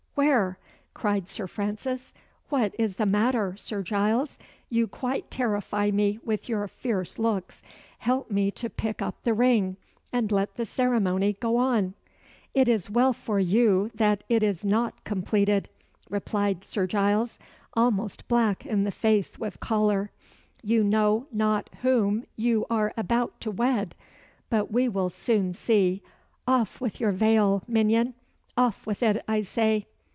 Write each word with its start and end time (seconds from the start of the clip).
where?" 0.13 0.59
cried 0.93 1.27
Sir 1.27 1.47
Francis. 1.47 2.13
"What 2.49 2.75
is 2.77 2.97
the 2.97 3.07
matter, 3.07 3.55
Sir 3.57 3.81
Giles? 3.81 4.37
You 4.69 4.85
quite 4.85 5.31
terrify 5.31 5.89
me 5.89 6.19
with 6.23 6.47
your 6.47 6.67
fierce 6.67 7.17
looks. 7.17 7.63
Help 7.99 8.29
me 8.29 8.51
to 8.51 8.69
pick 8.69 9.01
up 9.01 9.23
the 9.23 9.33
ring, 9.33 9.77
and 10.11 10.31
let 10.31 10.55
the 10.55 10.65
ceremony 10.65 11.37
go 11.39 11.55
on." 11.55 11.95
"It 12.53 12.69
is 12.69 12.89
well 12.89 13.13
for 13.13 13.39
you 13.39 13.89
that 13.95 14.23
it 14.29 14.43
is 14.43 14.63
not 14.65 15.01
completed," 15.05 15.69
replied 16.09 16.65
Sir 16.65 16.85
Giles, 16.85 17.39
almost 17.73 18.27
black 18.27 18.63
in 18.65 18.83
the 18.83 18.91
face 18.91 19.39
with 19.39 19.59
choler. 19.61 20.11
"You 20.61 20.83
know 20.83 21.25
not 21.31 21.69
whom 21.81 22.25
you 22.35 22.67
are 22.69 22.93
about 22.95 23.39
to 23.41 23.49
wed. 23.49 23.95
But 24.51 24.71
we 24.71 24.87
will 24.87 25.09
soon 25.09 25.53
see. 25.53 26.03
Off 26.45 26.79
with 26.81 26.99
your 26.99 27.13
veil, 27.13 27.63
minion! 27.65 28.13
Off 28.57 28.85
with 28.85 29.01
it, 29.01 29.23
I 29.27 29.41
say!" 29.41 29.87